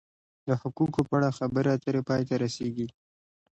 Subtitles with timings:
[0.47, 2.87] د حقوقو په اړه خبرې اترې پای ته رسیږي.